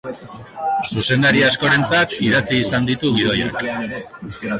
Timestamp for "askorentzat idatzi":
1.49-2.57